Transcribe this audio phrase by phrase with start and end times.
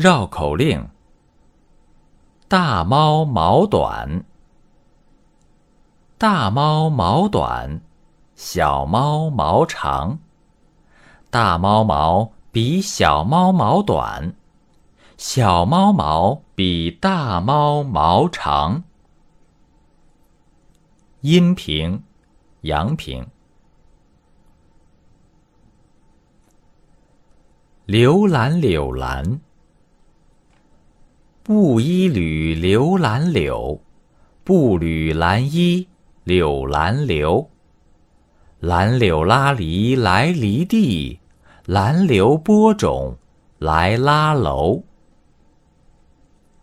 [0.00, 0.88] 绕口令：
[2.46, 4.22] 大猫毛短，
[6.16, 7.80] 大猫毛短，
[8.36, 10.20] 小猫毛长。
[11.30, 14.36] 大猫毛比小猫毛短，
[15.16, 18.84] 小猫毛比大猫毛长。
[21.22, 22.04] 阴平，
[22.60, 23.26] 阳平。
[27.84, 29.40] 刘兰柳兰，
[31.48, 33.80] 布衣履刘兰柳，
[34.44, 35.88] 布履蓝衣
[36.24, 37.48] 柳兰流。
[38.60, 41.18] 兰柳拉犁来犁地，
[41.64, 43.16] 兰柳播种
[43.60, 44.82] 来拉楼。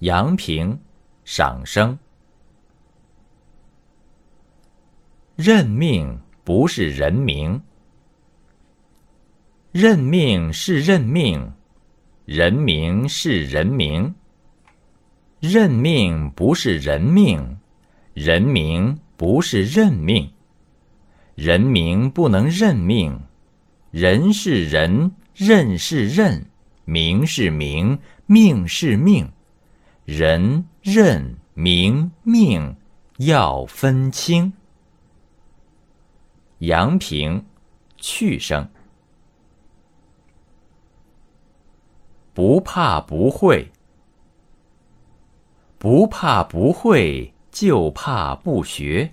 [0.00, 0.78] 阳平，
[1.24, 1.98] 赏声。
[5.36, 7.62] 任命不是人名。
[9.72, 11.50] 任命是任命，
[12.26, 14.14] 人名是人名。
[15.50, 17.58] 认命不是人命，
[18.14, 20.32] 人名不是认命。
[21.34, 23.20] 人名不能认命，
[23.90, 26.46] 人是人，认是认，
[26.84, 29.30] 名是名，命是命。
[30.04, 32.76] 人认名命
[33.18, 34.52] 要分清。
[36.58, 37.44] 阳平，
[37.96, 38.68] 去声。
[42.32, 43.70] 不怕不会，
[45.86, 49.12] 不怕不会，就怕不学。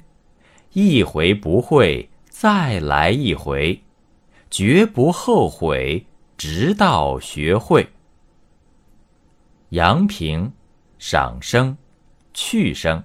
[0.71, 3.79] 一回不会，再来一回，
[4.49, 7.87] 绝不后悔，直到学会。
[9.69, 10.51] 阳平，
[10.97, 11.77] 赏声，
[12.33, 13.03] 去声。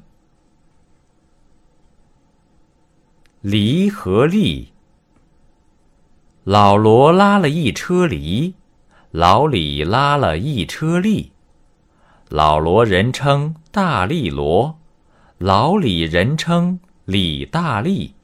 [3.43, 4.73] 梨和栗，
[6.45, 8.55] 老罗拉了一车梨。
[9.11, 11.33] 老李拉了一车栗，
[12.31, 14.79] 老罗人称大力罗，
[15.39, 18.15] 老李人称李大力。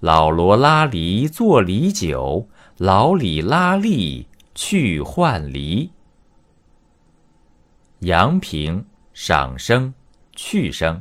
[0.00, 2.46] 老罗拉梨做梨酒，
[2.76, 5.90] 老李拉栗去换梨。
[8.00, 8.84] 阳平，
[9.14, 9.94] 赏声，
[10.36, 11.00] 去声。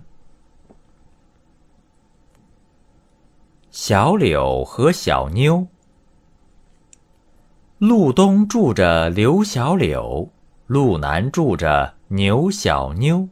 [3.72, 5.68] 小柳和小妞。
[7.78, 10.30] 路东住着刘小柳，
[10.70, 13.28] 路南住着牛小妞。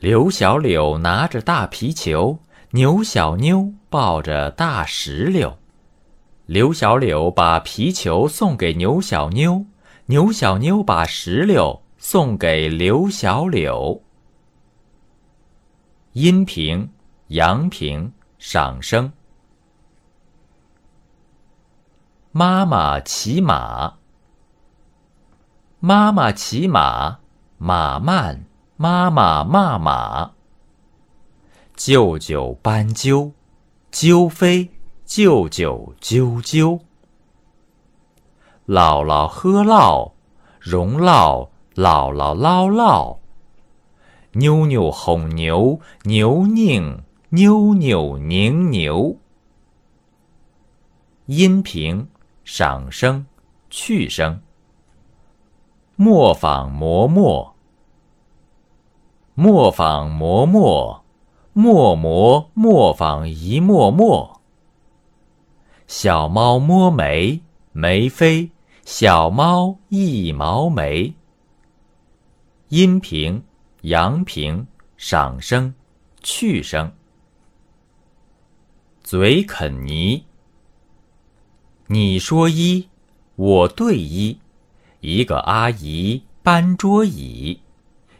[0.00, 2.36] 刘小柳拿着大皮球，
[2.72, 5.56] 牛小妞抱着大石榴。
[6.46, 9.64] 刘小柳把皮球送给牛小妞，
[10.06, 14.02] 牛小妞把石榴送给刘小柳。
[16.14, 16.90] 阴平，
[17.28, 19.12] 阳平，赏声。
[22.32, 23.94] 妈妈骑马，
[25.88, 27.20] 妈妈骑马，
[27.58, 28.44] 马慢，
[28.76, 30.32] 妈妈骂马。
[31.76, 33.32] 舅舅斑鸠，
[33.92, 34.68] 鸠飞，
[35.04, 36.80] 舅舅啾啾。
[38.66, 40.10] 姥姥喝酪，
[40.58, 43.20] 容酪，姥姥唠唠。
[44.32, 49.16] 妞妞哄牛，牛拧，妞妞拧牛。
[51.26, 52.08] 音频。
[52.44, 53.24] 赏声，
[53.70, 54.40] 去声。
[55.98, 57.56] 磨坊磨磨，
[59.34, 61.02] 磨坊磨磨，
[61.54, 64.42] 磨磨磨坊一磨磨。
[65.86, 67.40] 小猫摸眉，
[67.72, 68.50] 眉飞；
[68.84, 71.14] 小猫一毛眉。
[72.68, 73.42] 阴平，
[73.80, 74.66] 阳平，
[74.98, 75.72] 赏声，
[76.20, 76.92] 去声。
[79.02, 80.26] 嘴啃泥。
[81.86, 82.90] 你说一，
[83.36, 84.40] 我对一，
[85.08, 87.60] 一个阿姨搬桌椅，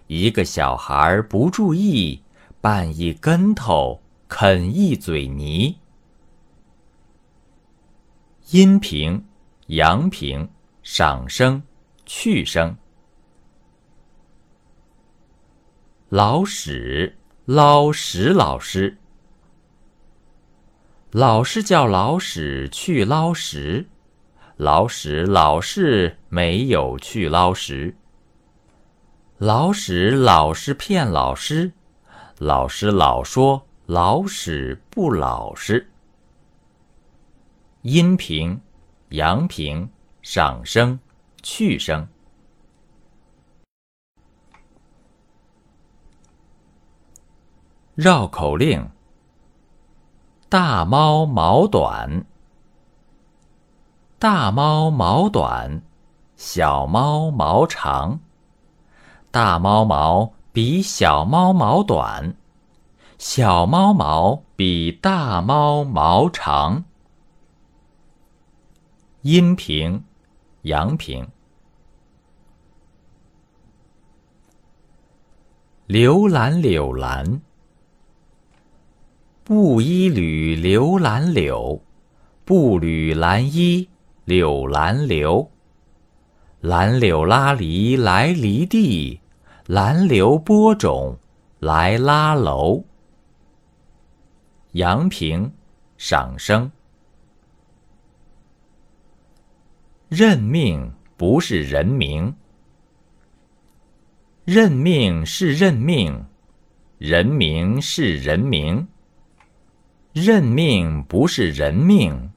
[0.06, 2.22] 一个小孩不注意，
[2.62, 5.78] 绊一跟头，啃一嘴泥。
[8.50, 9.24] 阴平，
[9.66, 10.48] 阳平，
[10.84, 11.60] 赏声，
[12.04, 12.76] 去声。
[16.08, 18.96] 老史，捞史老师。
[21.10, 23.88] 老师叫老史去捞食，
[24.56, 27.94] 老史老是没有去捞食。
[29.36, 31.70] 老史老是骗老师，
[32.38, 35.90] 老师老说老史不老实。
[37.82, 38.58] 阴平，
[39.10, 39.90] 阳平，
[40.22, 40.98] 上声，
[41.42, 42.08] 去声。
[47.94, 48.88] 绕口令。
[50.48, 52.24] 大猫毛短，
[54.18, 55.82] 大猫毛短，
[56.36, 58.20] 小猫毛长。
[59.30, 62.34] 大猫毛比小猫毛短，
[63.18, 66.84] 小猫毛比大猫毛长。
[69.20, 70.02] 阴平，
[70.62, 71.28] 阳平。
[75.86, 77.42] 刘兰柳兰，
[79.44, 81.82] 布衣吕刘兰柳，
[82.46, 83.90] 布吕兰衣
[84.26, 85.52] 柳兰流。
[86.60, 89.20] 兰柳拉犁来犁地，
[89.66, 91.16] 兰流播种
[91.60, 92.82] 来拉楼。
[94.72, 95.52] 杨平，
[95.96, 96.72] 赏声。
[100.08, 102.34] 任命不是人名。
[104.44, 106.26] 任命是任命，
[106.98, 108.88] 人名是人名。
[110.12, 112.32] 任命不是人命，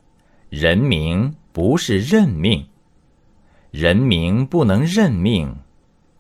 [0.49, 2.69] 人名不是任命。
[3.69, 5.57] 人名不能任命，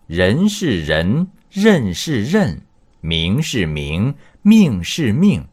[0.05, 2.61] 人是人，任是任，
[2.99, 5.47] 名是名，命是命。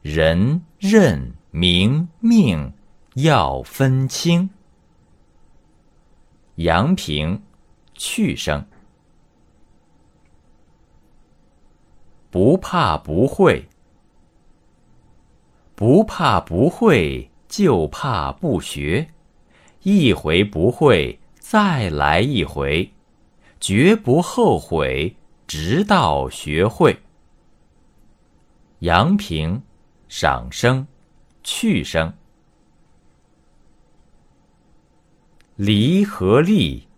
[0.00, 2.72] 人、任、名、命
[3.12, 4.48] 要分清。
[6.54, 7.42] 阳平，
[7.92, 8.64] 去声。
[12.30, 13.68] 不怕不会，
[15.74, 19.08] 不怕不会，就怕不学。
[19.82, 22.90] 一回不会，再来一回，
[23.60, 25.16] 绝不后悔，
[25.46, 26.98] 直到学会。
[28.78, 29.60] 阳平，
[30.08, 30.86] 赏声，
[31.42, 32.14] 去声。
[35.56, 36.88] 梨和栗，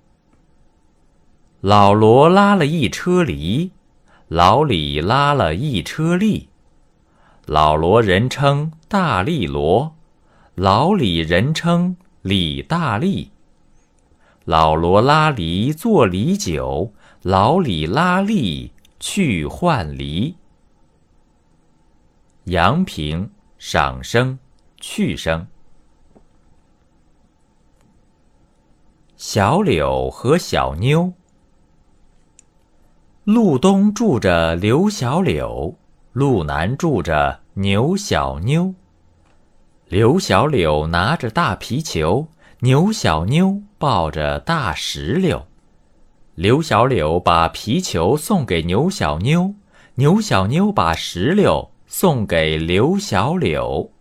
[1.61, 3.73] 老罗拉了一车梨。
[4.29, 6.49] 老李拉了一车栗，
[7.45, 9.95] 老罗人称大力罗，
[10.63, 13.33] 老李人称李大力。
[14.45, 16.93] 老罗拉梨做梨酒，
[17.23, 18.71] 老李拉力
[19.01, 20.37] 去换梨。
[22.45, 23.29] 阳平，
[23.59, 24.39] 赏声，
[24.81, 25.49] 去声。
[29.17, 31.13] 小柳和小妞。
[33.25, 35.77] 路东住着刘小柳，
[36.13, 38.73] 路南住着牛小妞。
[39.93, 42.27] 刘小柳拿着大皮球，
[42.61, 45.47] 牛小妞抱着大石榴。
[46.35, 49.55] 刘小柳把皮球送给牛小妞，
[49.97, 53.93] 牛小妞把石榴送给刘小柳。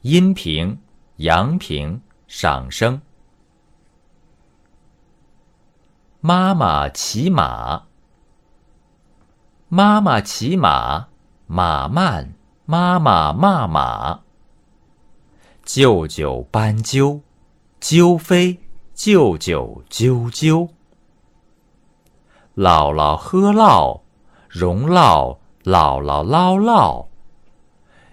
[0.00, 0.78] 阴平，
[1.16, 3.02] 阳平，赏声。
[6.22, 7.82] 妈妈骑马，
[9.68, 11.08] 妈妈骑马，
[11.46, 12.32] 马慢，
[12.64, 14.20] 妈妈骂马。
[15.64, 17.20] 舅舅斑鸠，
[17.80, 18.60] 鸠飞，
[18.94, 20.68] 舅舅啾啾。
[22.54, 24.02] 姥姥喝酪，
[24.48, 27.08] 容酪，姥姥唠唠。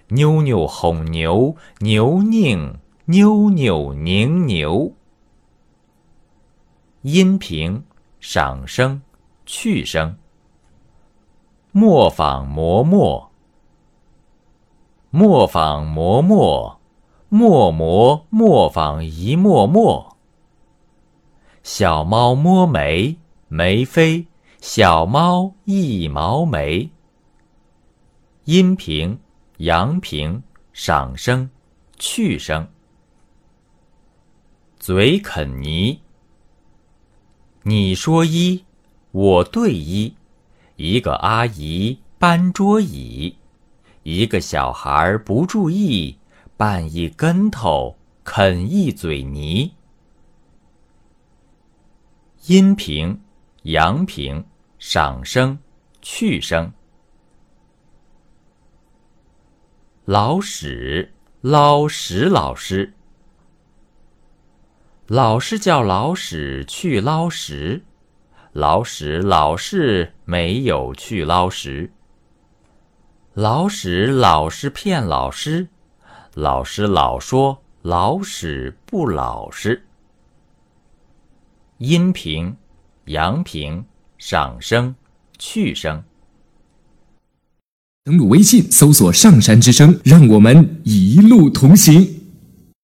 [0.07, 4.94] 妞妞哄牛，牛拧，妞妞拧牛。
[7.04, 7.84] 阴平。
[8.19, 9.01] 赏声，
[9.46, 10.18] 去声。
[11.72, 13.29] 磨坊磨磨，
[15.12, 16.80] 磨坊磨磨，
[17.30, 20.18] 磨磨磨坊一磨磨。
[21.63, 24.28] 小猫摸眉，眉飞；
[24.62, 26.92] 小猫一毛眉。
[28.46, 29.20] 阴平，
[29.58, 31.50] 阳平，赏声，
[31.98, 32.68] 去声。
[34.78, 36.01] 嘴啃泥。
[37.63, 38.63] 你说一，
[39.12, 40.13] 我对一，
[40.75, 43.36] 一个阿姨搬桌椅，
[44.10, 46.18] 一个小孩不注意，
[46.58, 49.72] 绊一跟头，啃一嘴泥。
[52.48, 53.22] 阴平，
[53.63, 54.44] 阳平，
[54.80, 55.60] 赏声，
[56.01, 56.74] 去声。
[60.06, 62.92] 老史，捞史老师。
[65.06, 67.84] 老师叫老史去捞食，
[68.54, 71.92] 老史老是没有去捞食。
[73.41, 75.69] 老史老是骗老师，
[76.34, 79.86] 老师老说老史不老实。
[81.77, 82.58] 阴平，
[83.05, 83.86] 阳平，
[84.17, 84.93] 上声，
[85.38, 86.03] 去声。
[88.03, 92.19] 登录微信，搜索“上山之声”，让我们一路同行。